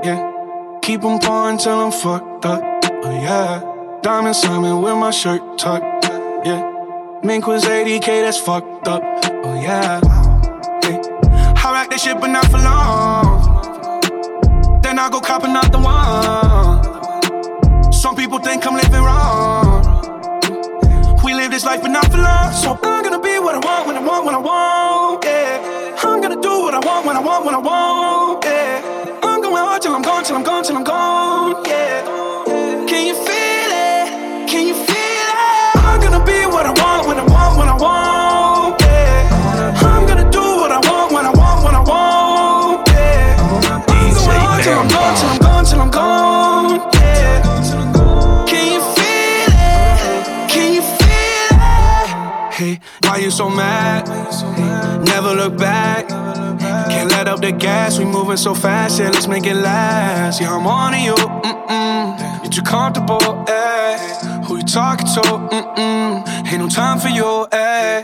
yeah. 0.01 0.79
Keep 0.81 1.03
on 1.03 1.19
pouring 1.19 1.57
till 1.57 1.77
I'm 1.77 1.91
fucked 1.91 2.45
up, 2.45 2.63
oh 3.03 3.11
yeah. 3.11 3.99
Diamond 4.01 4.37
Simon 4.37 4.81
with 4.81 4.95
my 4.95 5.11
shirt 5.11 5.41
tucked, 5.57 6.05
yeah. 6.45 6.63
Mink 7.21 7.45
was 7.47 7.65
80k, 7.65 8.05
that's 8.23 8.39
fucked 8.39 8.87
up, 8.87 9.03
oh 9.03 9.61
yeah. 9.61 9.99
I 10.05 11.71
rock 11.73 11.89
that 11.89 11.99
shit, 11.99 12.17
but 12.17 12.27
not 12.27 12.45
for 12.45 12.59
long. 12.59 13.41
Then 14.81 14.97
I 14.97 15.09
go 15.09 15.19
copping 15.19 15.51
out 15.51 15.69
the 15.73 15.79
one. 15.79 16.81
Some 17.91 18.15
people 18.15 18.39
think 18.39 18.65
I'm 18.65 18.75
living 18.75 19.03
wrong. 19.03 19.83
We 21.25 21.33
live 21.33 21.51
this 21.51 21.65
life, 21.65 21.81
but 21.81 21.89
not 21.89 22.09
for 22.09 22.19
long. 22.19 22.53
So 22.53 22.79
I'm 22.81 23.03
gonna 23.03 23.19
be 23.19 23.37
what 23.39 23.55
I 23.55 23.59
want, 23.59 23.87
when 23.87 23.97
I 23.97 23.99
want, 23.99 24.25
when 24.25 24.35
I 24.35 24.37
want, 24.37 25.25
yeah. 25.25 25.84
I'm 26.05 26.21
gonna 26.21 26.39
do 26.41 26.61
what 26.61 26.73
I 26.73 26.79
want 26.79 27.05
when 27.05 27.17
I 27.17 27.19
want 27.19 27.45
when 27.45 27.55
I 27.55 27.57
want. 27.57 28.45
Yeah. 28.45 29.19
I'm 29.23 29.41
going 29.41 29.55
hard 29.55 29.81
till 29.81 29.95
I'm 29.95 30.01
gone, 30.03 30.23
till 30.23 30.35
I'm 30.35 30.43
gone, 30.43 30.63
till 30.63 30.77
I'm 30.77 30.83
gone. 30.83 31.63
Yeah. 31.65 32.03
Can 32.87 33.05
you 33.07 33.15
feel 33.15 33.71
it? 33.89 34.49
Can 34.49 34.67
you 34.67 34.75
feel 34.75 34.95
it? 34.95 35.77
I'm 35.89 35.99
gonna 35.99 36.23
be 36.23 36.45
what 36.45 36.65
I 36.65 36.73
want 36.81 37.07
when 37.07 37.17
I 37.17 37.23
want 37.23 37.57
when 37.57 37.67
I 37.69 37.75
want. 37.75 38.81
Yeah. 38.81 39.81
I'm 39.91 40.05
gonna 40.07 40.29
do 40.29 40.45
what 40.61 40.71
I 40.71 40.79
want 40.89 41.11
when 41.11 41.25
I 41.25 41.31
want 41.31 41.63
when 41.65 41.75
I 41.75 41.81
want. 41.81 42.87
Yeah. 42.89 43.37
I'm 43.41 44.13
going 44.13 44.39
hard 44.45 44.63
till 44.63 44.77
I'm 44.77 44.87
gone, 44.87 45.15
till 45.17 45.29
I'm 45.29 45.39
gone, 45.39 45.65
till 45.65 45.81
I'm 45.81 45.91
gone. 45.91 46.79
Yeah. 46.93 48.45
Can 48.45 48.65
you 48.73 48.81
feel 48.95 49.53
it? 49.73 50.49
Can 50.53 50.67
you 50.75 50.83
feel 50.99 51.57
it? 51.59 52.53
Hey, 52.53 52.79
why 53.01 53.17
you 53.17 53.31
so 53.31 53.49
mad? 53.49 54.05
Never 55.05 55.33
look 55.33 55.57
back. 55.57 56.09
Can't 56.89 57.09
let 57.11 57.27
up 57.27 57.41
the 57.41 57.51
gas, 57.51 57.99
we 57.99 58.05
moving 58.05 58.37
so 58.37 58.53
fast, 58.53 58.99
yeah, 58.99 59.09
let's 59.09 59.27
make 59.27 59.45
it 59.45 59.55
last. 59.55 60.41
Yeah, 60.41 60.55
I'm 60.55 60.67
on 60.67 60.93
you, 60.99 61.13
mm-mm. 61.13 62.43
You're 62.43 62.51
too 62.51 62.61
comfortable, 62.61 63.45
eh? 63.47 63.97
Who 64.45 64.57
you 64.57 64.63
talking 64.63 65.07
to, 65.07 65.21
mm-mm. 65.21 66.27
Ain't 66.47 66.59
no 66.59 66.67
time 66.67 66.99
for 66.99 67.09
you, 67.09 67.47
eh? 67.51 68.03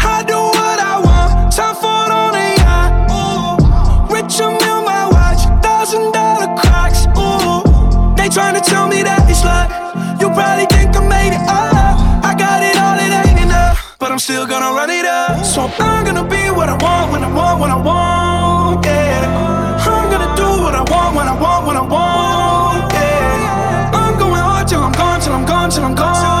I 0.00 0.24
do 0.26 0.36
what 0.36 0.78
I 0.78 1.00
want, 1.06 1.52
time 1.52 1.74
for 1.74 1.86
on 1.88 2.32
the 2.32 2.48
yacht. 2.62 4.10
Rich, 4.10 4.40
I'm 4.40 4.84
my 4.84 5.08
watch, 5.10 5.42
thousand 5.62 6.12
dollar 6.12 6.54
crocs, 6.56 7.06
ooh. 7.18 8.14
They 8.16 8.28
trying 8.28 8.54
to 8.54 8.60
tell 8.60 8.86
me 8.88 9.02
that 9.02 9.28
it's 9.28 9.44
luck. 9.44 9.68
You 10.20 10.28
probably 10.30 10.66
I'm 14.18 14.22
still 14.22 14.48
gonna 14.48 14.72
run 14.72 14.90
it 14.90 15.04
up. 15.04 15.44
So 15.44 15.70
I'm 15.78 16.04
gonna 16.04 16.24
be 16.24 16.50
what 16.50 16.68
I 16.68 16.76
want, 16.82 17.12
when 17.12 17.22
I 17.22 17.32
want, 17.32 17.60
when 17.60 17.70
I 17.70 17.76
want, 17.76 18.84
yeah. 18.84 19.78
I'm 19.86 20.10
gonna 20.10 20.34
do 20.34 20.60
what 20.60 20.74
I 20.74 20.82
want, 20.90 21.14
when 21.14 21.28
I 21.28 21.40
want, 21.40 21.66
when 21.68 21.76
I 21.76 21.82
want, 21.82 22.92
yeah. 22.94 23.92
I'm 23.94 24.18
going 24.18 24.42
hard 24.42 24.66
till 24.66 24.82
I'm 24.82 24.90
gone, 24.90 25.20
till 25.20 25.32
I'm 25.34 25.46
gone, 25.46 25.70
till 25.70 25.84
I'm 25.84 25.94
gone, 25.94 26.37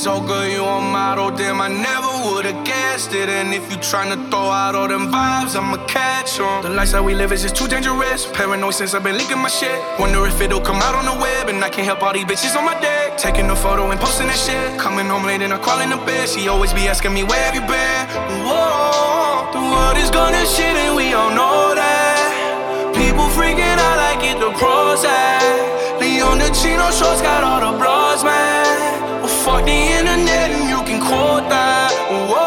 so 0.00 0.18
good, 0.18 0.50
you 0.50 0.64
a 0.64 0.80
model, 0.80 1.30
damn, 1.30 1.60
I 1.60 1.68
never 1.68 2.08
would've 2.24 2.64
guessed 2.64 3.12
it. 3.12 3.28
And 3.28 3.52
if 3.52 3.70
you 3.70 3.76
tryna 3.76 4.30
throw 4.30 4.48
out 4.48 4.74
all 4.74 4.88
them 4.88 5.12
vibes, 5.12 5.54
I'ma 5.54 5.76
catch 5.86 6.40
'em. 6.40 6.62
The 6.62 6.70
lifestyle 6.70 7.04
we 7.04 7.14
live 7.14 7.32
is 7.32 7.42
just 7.42 7.54
too 7.54 7.68
dangerous. 7.68 8.24
Paranoid 8.24 8.74
since 8.74 8.94
I've 8.94 9.04
been 9.04 9.18
leaking 9.18 9.42
my 9.46 9.50
shit. 9.50 9.78
Wonder 9.98 10.26
if 10.26 10.40
it'll 10.40 10.64
come 10.68 10.80
out 10.86 10.94
on 10.94 11.04
the 11.04 11.16
web, 11.26 11.50
and 11.50 11.62
I 11.62 11.68
can't 11.68 11.86
help 11.86 12.02
all 12.02 12.14
these 12.14 12.24
bitches 12.24 12.56
on 12.56 12.64
my 12.64 12.76
deck. 12.80 13.18
Taking 13.18 13.50
a 13.50 13.56
photo 13.56 13.90
and 13.90 14.00
posting 14.00 14.28
that 14.28 14.38
shit. 14.46 14.78
Coming 14.78 15.06
home 15.12 15.24
late 15.26 15.42
and 15.42 15.52
I 15.52 15.58
crawl 15.58 15.80
in 15.80 15.90
the 15.90 16.00
bed. 16.08 16.30
She 16.30 16.48
always 16.48 16.72
be 16.72 16.88
asking 16.88 17.12
me, 17.12 17.22
where 17.22 17.42
have 17.46 17.54
you 17.54 17.64
been? 17.74 18.00
Whoa, 18.46 19.52
the 19.52 19.60
world 19.72 19.98
is 19.98 20.10
gonna 20.10 20.44
shit, 20.54 20.76
and 20.84 20.96
we 20.96 21.12
all 21.12 21.32
know 21.38 21.74
that. 21.74 22.94
People 22.94 23.26
freaking 23.36 23.78
out 23.86 23.98
like 24.04 24.22
it 24.30 24.40
the 24.40 24.50
pros 24.60 25.04
at. 25.04 26.00
Leon 26.00 26.38
the 26.38 26.48
Chino 26.58 26.86
shorts 26.98 27.20
got 27.20 27.44
all 27.44 27.60
the 27.66 27.72
blogs, 27.80 28.24
man. 28.24 28.80
Fuck 29.44 29.64
the 29.64 29.72
internet 29.72 30.50
and 30.50 30.68
you 30.68 30.82
can 30.84 31.00
quote 31.00 31.48
that. 31.48 31.90
Whoa, 32.28 32.39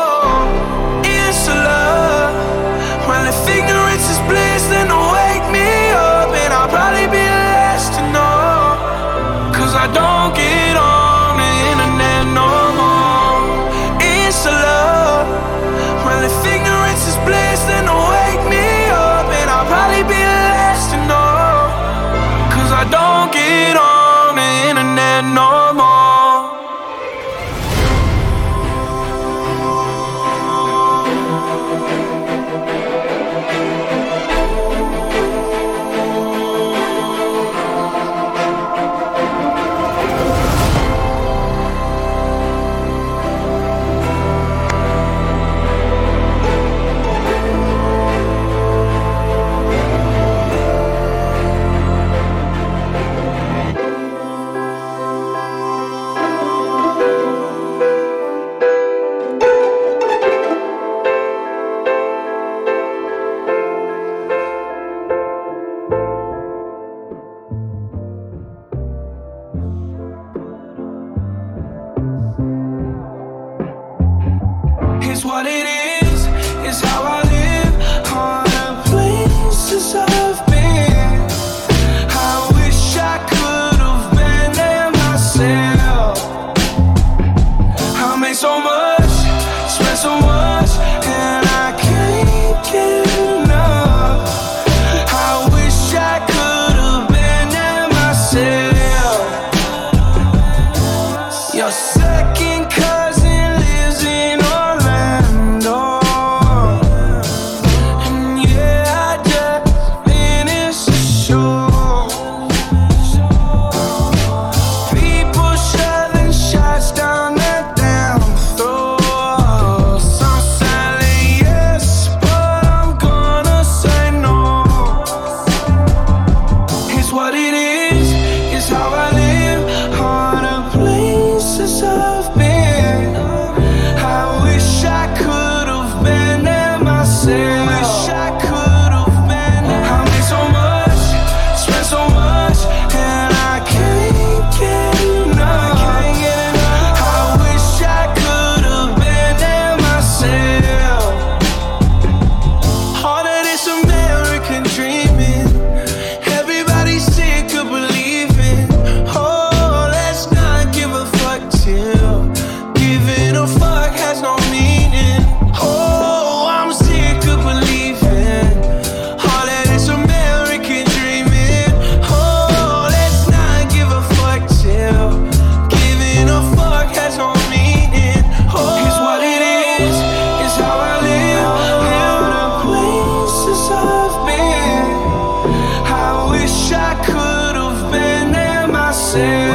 say 189.13 189.52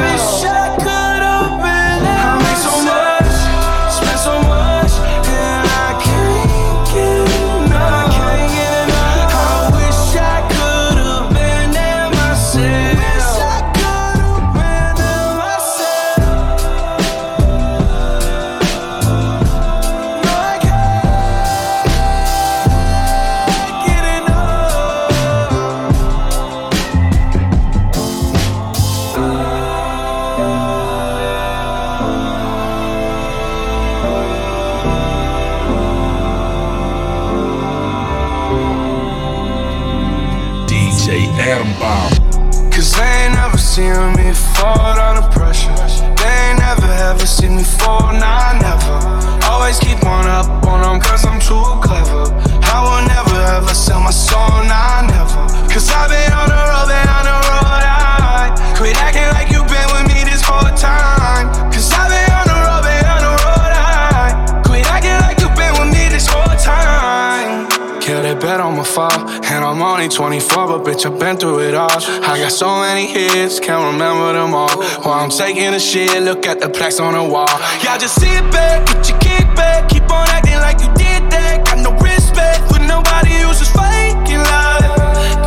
While 75.39 75.47
I'm 75.47 75.55
taking 75.55 75.73
a 75.73 75.79
shit, 75.79 76.21
look 76.23 76.45
at 76.45 76.59
the 76.59 76.67
plaques 76.67 76.99
on 76.99 77.13
the 77.13 77.23
wall. 77.23 77.47
Y'all 77.79 77.97
just 77.97 78.19
sit 78.19 78.43
back, 78.51 78.85
get 78.87 79.07
your 79.07 79.17
kick 79.19 79.47
back, 79.55 79.87
keep 79.87 80.03
on 80.11 80.27
acting 80.27 80.59
like 80.59 80.81
you 80.81 80.91
did 80.99 81.31
that. 81.31 81.63
Got 81.63 81.79
no 81.79 81.95
respect 82.03 82.67
for 82.67 82.79
nobody 82.83 83.39
who's 83.39 83.59
just 83.59 83.71
faking 83.71 84.43
love. 84.43 84.83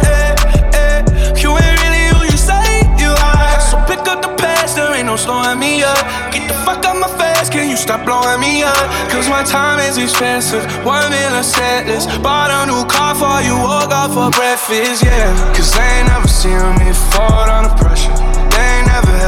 Eh, 0.01 0.33
eh, 0.73 1.05
you 1.37 1.53
ain't 1.53 1.77
really 1.85 2.09
who 2.09 2.25
you 2.25 2.41
say 2.41 2.89
you 2.97 3.13
are. 3.13 3.61
So 3.61 3.77
pick 3.85 4.01
up 4.09 4.25
the 4.25 4.33
past, 4.41 4.77
there 4.77 4.97
ain't 4.97 5.05
no 5.05 5.17
slowing 5.17 5.61
me 5.61 5.85
up. 5.85 6.01
Get 6.33 6.49
the 6.49 6.57
fuck 6.65 6.81
out 6.89 6.97
my 6.97 7.13
face, 7.21 7.53
can 7.53 7.69
you 7.69 7.77
stop 7.77 8.09
blowing 8.09 8.41
me 8.41 8.65
up? 8.65 8.89
Cause 9.13 9.29
my 9.29 9.45
time 9.45 9.77
is 9.79 9.99
expensive, 9.99 10.65
one 10.89 11.13
set 11.45 11.85
list. 11.85 12.09
Bought 12.25 12.49
a 12.49 12.65
new 12.65 12.81
car 12.89 13.13
for 13.13 13.45
you, 13.45 13.61
woke 13.61 13.93
up 13.93 14.17
for 14.17 14.33
breakfast, 14.33 15.05
yeah. 15.05 15.37
Cause 15.53 15.69
they 15.77 15.85
ain't 16.01 16.09
never 16.09 16.29
seen 16.29 16.57
me 16.81 16.89
fall 17.13 17.45
under 17.45 17.77
pressure. 17.77 18.32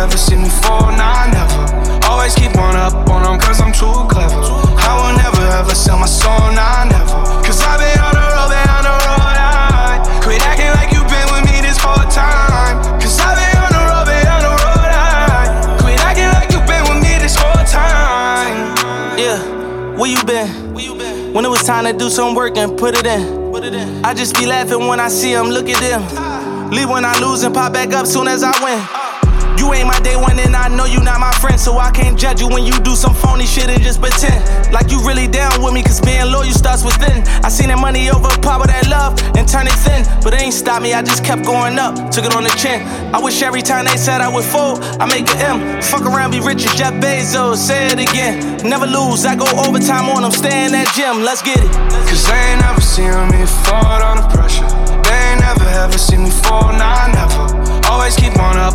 Ever 0.04 0.18
seen 0.18 0.42
me 0.42 0.50
fall, 0.50 0.92
nah, 0.92 1.24
never. 1.32 2.04
Always 2.12 2.34
keep 2.34 2.54
one 2.56 2.76
up 2.76 2.92
on 3.08 3.22
them 3.24 3.40
cause 3.40 3.58
I'm 3.58 3.72
too 3.72 3.88
clever. 4.12 4.36
I 4.36 4.92
will 5.00 5.16
never 5.16 5.40
ever 5.56 5.74
sell 5.74 5.98
my 5.98 6.04
soul, 6.04 6.52
nah, 6.52 6.84
never. 6.84 7.24
Cause 7.40 7.64
I've 7.64 7.80
been 7.80 7.98
on 8.04 8.12
the 8.12 8.20
road, 8.20 8.52
been 8.52 8.68
on 8.68 8.84
the 8.84 8.94
road, 9.00 9.32
I 9.32 10.20
quit 10.20 10.44
acting 10.44 10.68
like 10.76 10.92
you've 10.92 11.08
been 11.08 11.24
with 11.32 11.48
me 11.48 11.64
this 11.64 11.80
whole 11.80 12.04
time. 12.12 12.84
Cause 13.00 13.16
I've 13.16 13.32
been 13.32 13.56
on 13.56 13.72
the 13.72 13.80
road, 13.80 14.04
been 14.04 14.28
on 14.28 14.40
the 14.44 14.52
road, 14.52 14.92
I 14.92 15.80
quit 15.80 15.96
acting 16.04 16.28
like 16.36 16.52
you've 16.52 16.68
been 16.68 16.84
with 16.84 17.00
me 17.00 17.16
this 17.24 17.40
whole 17.40 17.64
time. 17.64 18.76
Yeah, 19.16 19.40
where 19.96 20.10
you 20.12 20.20
been? 20.28 20.52
Where 20.76 20.84
you 20.84 20.94
been? 21.00 21.32
When 21.32 21.46
it 21.46 21.48
was 21.48 21.64
time 21.64 21.88
to 21.88 21.96
do 21.96 22.10
some 22.10 22.34
work 22.34 22.58
and 22.58 22.76
put 22.76 22.92
it 22.92 23.06
in. 23.08 23.50
Put 23.50 23.64
it 23.64 23.72
in. 23.72 24.04
I 24.04 24.12
just 24.12 24.36
be 24.36 24.44
laughing 24.44 24.84
when 24.86 25.00
I 25.00 25.08
see 25.08 25.32
them, 25.32 25.48
look 25.48 25.70
at 25.70 25.80
them. 25.80 26.04
Leave 26.70 26.90
when 26.90 27.06
I 27.06 27.18
lose 27.24 27.42
and 27.42 27.54
pop 27.54 27.72
back 27.72 27.94
up 27.94 28.06
soon 28.06 28.28
as 28.28 28.44
I 28.44 28.52
win. 28.62 29.03
You 29.58 29.72
ain't 29.72 29.86
my 29.86 29.98
day 30.00 30.16
one 30.16 30.38
and 30.38 30.54
I 30.56 30.68
know 30.68 30.84
you 30.84 31.00
not 31.00 31.20
my 31.20 31.32
friend, 31.32 31.58
so 31.58 31.78
I 31.78 31.90
can't 31.90 32.18
judge 32.18 32.40
you 32.40 32.48
when 32.48 32.64
you 32.64 32.72
do 32.80 32.96
some 32.96 33.14
phony 33.14 33.46
shit 33.46 33.68
and 33.68 33.82
just 33.82 34.00
pretend 34.00 34.42
like 34.74 34.90
you 34.90 34.98
really 35.06 35.28
down 35.28 35.62
with 35.62 35.72
me, 35.72 35.82
cause 35.82 36.00
being 36.00 36.26
loyal 36.32 36.50
starts 36.50 36.82
within. 36.82 37.22
I 37.46 37.48
seen 37.48 37.68
that 37.68 37.78
money 37.78 38.10
overpower 38.10 38.66
that 38.66 38.90
love 38.90 39.14
and 39.38 39.46
turn 39.46 39.66
it 39.70 39.78
thin, 39.86 40.02
but 40.22 40.34
it 40.34 40.42
ain't 40.42 40.52
stop 40.52 40.82
me, 40.82 40.92
I 40.92 41.02
just 41.02 41.24
kept 41.24 41.46
going 41.46 41.78
up, 41.78 41.94
took 42.10 42.24
it 42.24 42.34
on 42.34 42.42
the 42.42 42.54
chin. 42.58 42.82
I 43.14 43.22
wish 43.22 43.40
every 43.42 43.62
time 43.62 43.86
they 43.86 43.96
said 43.96 44.20
I 44.20 44.28
would 44.28 44.44
fold, 44.44 44.82
I 44.98 45.06
make 45.06 45.30
an 45.30 45.62
M. 45.62 45.82
Fuck 45.82 46.02
around, 46.02 46.32
be 46.32 46.40
rich 46.40 46.66
as 46.66 46.74
Jeff 46.74 46.94
Bezos, 46.98 47.56
say 47.56 47.86
it 47.86 48.00
again. 48.02 48.58
Never 48.66 48.86
lose, 48.86 49.24
I 49.24 49.36
go 49.36 49.46
overtime 49.62 50.10
on 50.10 50.22
them, 50.22 50.32
stay 50.32 50.66
in 50.66 50.72
that 50.72 50.90
gym, 50.98 51.22
let's 51.22 51.42
get 51.42 51.62
it. 51.62 51.70
Cause 52.10 52.26
they 52.26 52.35
ain't 52.35 52.60
never 52.60 52.83
seen 52.83 53.14
me 53.31 53.46
fall 53.62 54.02
under 54.02 54.26
pressure. 54.35 54.66
They 55.06 55.14
ain't 55.31 55.40
never 55.40 55.64
ever 55.79 55.98
seen 55.98 56.24
me 56.24 56.31
fall, 56.31 56.74
nah, 56.74 57.06
never. 57.14 57.46
Always 57.87 58.16
keep 58.16 58.35
one 58.37 58.58
up 58.58 58.73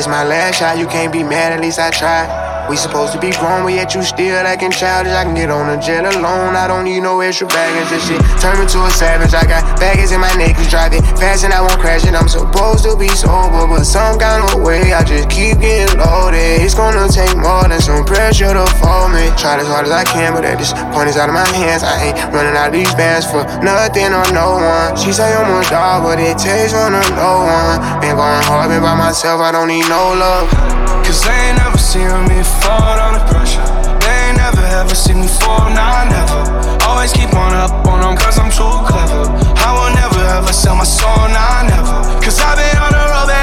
This 0.00 0.06
my 0.08 0.24
last 0.24 0.56
shot, 0.56 0.78
you 0.78 0.86
can't 0.86 1.12
be 1.12 1.22
mad, 1.22 1.52
at 1.52 1.60
least 1.60 1.78
I 1.78 1.90
tried. 1.90 2.49
We 2.70 2.76
supposed 2.76 3.12
to 3.14 3.18
be 3.18 3.34
grown, 3.34 3.66
but 3.66 3.74
yet 3.74 3.98
you 3.98 4.02
still 4.06 4.46
acting 4.46 4.70
childish. 4.70 5.10
I 5.10 5.26
can 5.26 5.34
get 5.34 5.50
on 5.50 5.74
a 5.74 5.82
jet 5.82 6.06
alone. 6.06 6.54
I 6.54 6.70
don't 6.70 6.86
need 6.86 7.02
no 7.02 7.18
extra 7.18 7.50
baggage. 7.50 7.90
This 7.90 8.06
shit 8.06 8.22
turn 8.38 8.62
me 8.62 8.66
to 8.70 8.86
a 8.86 8.90
savage. 8.94 9.34
I 9.34 9.42
got 9.42 9.66
baggage 9.82 10.14
in 10.14 10.22
my 10.22 10.30
drive 10.70 10.94
it 10.94 11.02
fast 11.18 11.42
and 11.42 11.50
I 11.52 11.66
won't 11.66 11.82
crash 11.82 12.06
it. 12.06 12.14
I'm 12.14 12.30
supposed 12.30 12.86
to 12.86 12.94
be 12.94 13.10
sober, 13.10 13.66
but 13.66 13.82
some 13.82 14.22
kind 14.22 14.46
of 14.46 14.62
way 14.62 14.94
I 14.94 15.02
just 15.02 15.26
keep 15.26 15.58
getting 15.58 15.98
loaded. 15.98 16.62
It's 16.62 16.78
gonna 16.78 17.10
take 17.10 17.34
more 17.34 17.66
than 17.66 17.82
some 17.82 18.06
pressure 18.06 18.54
to 18.54 18.66
fall 18.78 19.10
me. 19.10 19.34
Try 19.34 19.58
as 19.58 19.66
hard 19.66 19.90
as 19.90 19.92
I 19.92 20.06
can, 20.06 20.30
but 20.30 20.46
at 20.46 20.54
this 20.62 20.70
point 20.94 21.10
it's 21.10 21.18
out 21.18 21.26
of 21.26 21.34
my 21.34 21.42
hands. 21.50 21.82
I 21.82 22.14
ain't 22.14 22.16
running 22.30 22.54
out 22.54 22.70
of 22.70 22.78
these 22.78 22.94
bands 22.94 23.26
for 23.26 23.42
nothing 23.66 24.14
or 24.14 24.22
no 24.30 24.62
one. 24.62 24.94
She 24.94 25.10
say 25.10 25.26
I'm 25.26 25.50
a 25.50 25.66
dog, 25.66 26.06
but 26.06 26.22
it 26.22 26.38
takes 26.38 26.70
one 26.70 26.94
to 26.94 27.02
know 27.18 27.50
one. 27.50 27.82
Been 27.98 28.14
going 28.14 28.46
hard, 28.46 28.70
been 28.70 28.78
by 28.78 28.94
myself. 28.94 29.42
I 29.42 29.50
don't 29.50 29.66
need 29.66 29.90
no 29.90 30.14
love. 30.14 30.79
Cause 31.10 31.24
they 31.24 31.34
ain't 31.34 31.58
never 31.58 31.76
seen 31.76 32.06
me 32.30 32.38
fall 32.62 32.94
under 33.02 33.18
pressure. 33.26 33.66
They 33.98 34.30
ain't 34.30 34.36
never 34.38 34.62
ever 34.78 34.94
seen 34.94 35.18
me 35.18 35.26
fall, 35.26 35.66
nah, 35.74 36.06
never. 36.06 36.38
Always 36.86 37.12
keep 37.12 37.34
one 37.34 37.52
up 37.52 37.84
on 37.84 37.98
them 37.98 38.16
cause 38.16 38.38
I'm 38.38 38.46
too 38.46 38.70
clever. 38.86 39.26
I 39.58 39.74
will 39.74 39.90
never 39.90 40.22
ever 40.38 40.52
sell 40.52 40.76
my 40.76 40.84
soul, 40.84 41.26
nah, 41.34 41.66
never. 41.66 41.98
Cause 42.22 42.38
I've 42.38 42.54
on 42.54 42.54
been 42.54 42.78
on 42.78 42.92
the 42.94 43.02
road, 43.10 43.39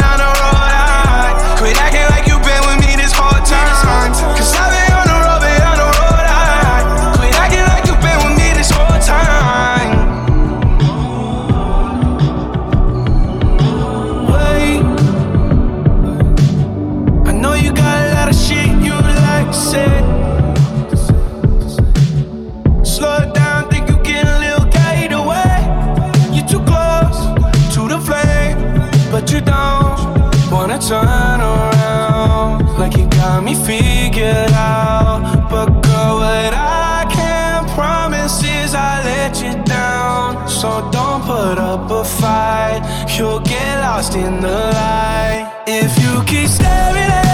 turn 30.87 31.41
around 31.41 32.65
like 32.79 32.95
you 32.95 33.07
got 33.07 33.43
me 33.43 33.53
figured 33.53 34.53
out. 34.53 35.49
But 35.49 35.67
girl, 35.83 36.19
what 36.19 36.53
I 36.53 37.05
can 37.11 37.67
promise 37.75 38.41
is 38.41 38.73
I 38.73 39.03
let 39.03 39.35
you 39.41 39.61
down. 39.65 40.47
So 40.47 40.89
don't 40.91 41.21
put 41.23 41.57
up 41.57 41.91
a 41.91 42.05
fight, 42.05 42.81
you'll 43.17 43.41
get 43.41 43.81
lost 43.81 44.15
in 44.15 44.39
the 44.39 44.59
light. 44.79 45.63
If 45.67 45.91
you 46.01 46.23
keep 46.23 46.47
staring 46.47 47.11
at 47.11 47.26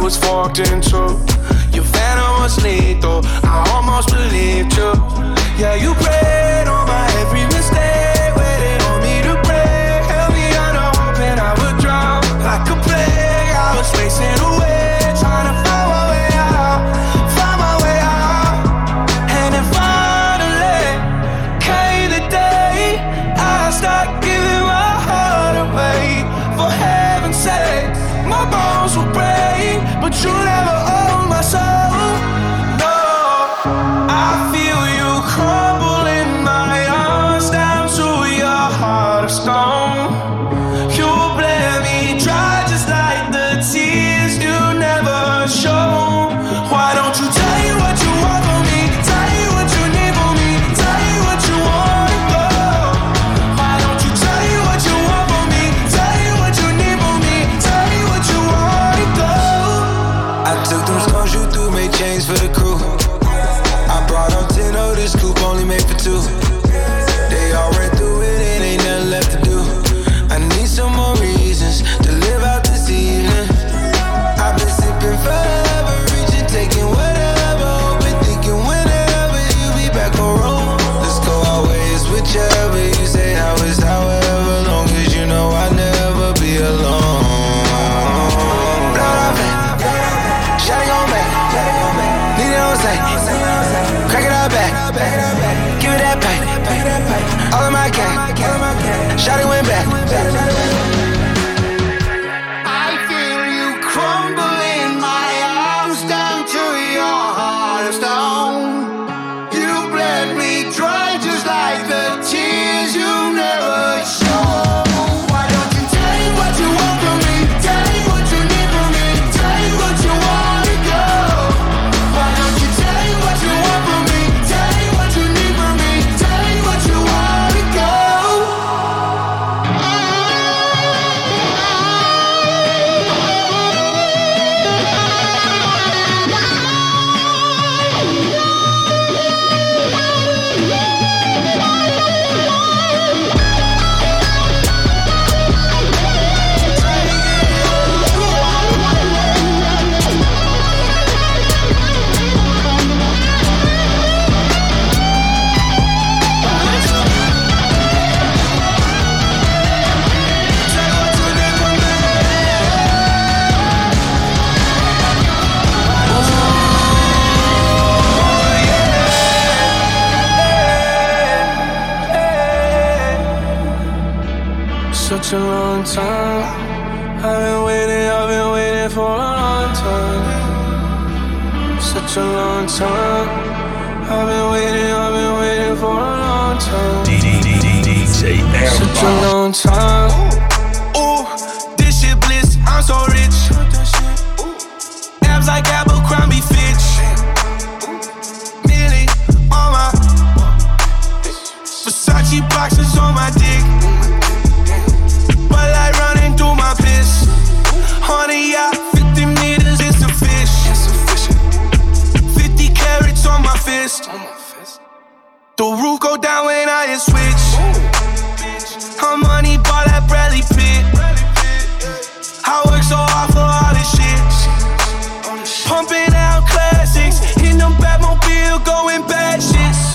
was 0.00 0.18
walked 0.22 0.58
into. 0.58 0.98
Your 1.72 1.84
venom 1.84 2.40
was 2.40 2.62
lethal. 2.62 3.20
I 3.44 3.70
almost 3.74 4.08
believed 4.10 4.76
you. 4.76 4.92
Yeah, 5.58 5.74
you 5.74 5.94
prayed. 5.94 6.49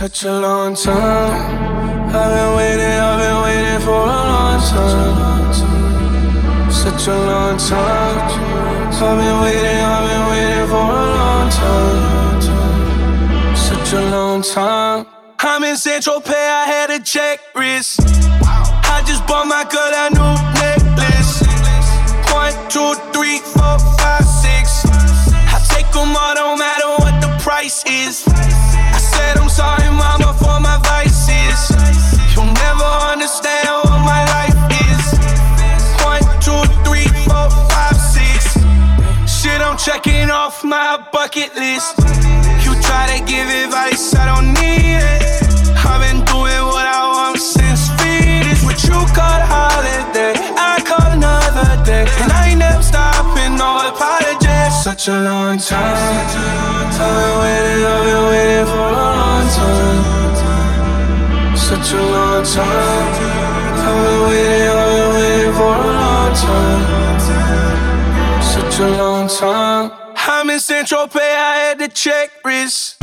such 0.05 0.23
a 0.25 0.39
long 0.39 0.75
time. 0.75 2.13
I've 2.13 2.31
been 2.35 2.55
waiting, 2.57 2.99
I've 3.07 3.19
been 3.23 3.37
waiting 3.45 3.81
for 3.85 4.01
a 4.05 4.21
long 4.33 4.61
time. 4.61 5.53
Such 6.71 7.07
a 7.07 7.17
long 7.31 7.57
time. 7.57 8.19
I've 8.93 9.17
been 9.17 9.37
waiting, 9.41 9.81
I've 9.93 10.05
been 10.09 10.25
waiting 10.29 10.67
for 10.69 10.85
a 10.93 11.05
long 11.19 11.49
time. 11.49 12.41
Such 13.55 13.93
a 13.93 14.01
long 14.11 14.43
time. 14.43 15.07
I'm 15.39 15.63
in 15.63 15.75
Central 15.75 16.21
Pay, 16.21 16.49
I 16.61 16.65
had 16.67 16.91
a 16.91 16.99
check 16.99 17.39
wrist. 17.55 17.99
I 18.03 19.01
just 19.07 19.25
bought 19.25 19.47
my 19.47 19.63
girl 19.73 19.91
a 20.03 20.09
new 20.13 20.35
necklace. 20.61 21.41
One, 22.31 22.53
two, 22.69 22.93
three, 23.11 23.39
four, 23.39 23.79
five, 23.97 24.23
six. 24.43 24.85
I 25.49 25.57
take 25.73 25.91
them 25.91 26.15
all, 26.15 26.35
don't 26.35 26.59
matter. 26.59 26.74
Checking 39.85 40.31
off 40.31 40.63
my 40.63 40.97
bucket 41.13 41.53
list. 41.53 41.93
You 42.65 42.73
try 42.81 43.05
to 43.13 43.19
give 43.23 43.47
advice, 43.47 44.15
I 44.15 44.25
don't 44.33 44.49
need 44.57 44.97
it. 44.97 45.21
I've 45.77 46.01
been 46.01 46.25
doing 46.25 46.65
what 46.73 46.89
I 46.89 47.05
want 47.13 47.37
since 47.37 47.93
Venus. 48.01 48.65
What 48.65 48.81
you 48.81 48.97
call 49.13 49.41
holiday, 49.45 50.33
I 50.57 50.81
call 50.81 51.05
another 51.13 51.77
day. 51.85 52.09
And 52.17 52.31
I 52.31 52.49
ain't 52.49 52.65
never 52.65 52.81
stopping, 52.81 53.61
no 53.61 53.85
apologies. 53.93 54.73
Such 54.81 55.07
a 55.07 55.21
long 55.21 55.59
time. 55.59 55.77
I've 55.77 56.97
been 56.97 57.37
waiting, 57.45 57.85
I've 57.85 58.09
been 58.09 58.25
waiting 58.25 58.65
for 58.65 58.89
a 58.89 58.97
long 59.05 59.45
time. 59.53 60.01
Such 61.55 61.93
a 61.93 62.01
long 62.01 62.41
time. 62.41 63.05
I've 63.85 64.01
been 64.01 64.17
waiting, 64.33 64.65
I've 64.65 64.97
been 64.97 65.13
waiting 65.13 65.53
for 65.53 65.77
a 65.77 65.93
long 65.93 66.33
time. 66.33 67.44
I'm 70.17 70.49
in 70.49 70.59
Central 70.59 71.07
Pay, 71.07 71.19
I 71.19 71.55
had 71.55 71.79
to 71.79 71.87
check 71.87 72.29
wrist. 72.43 72.97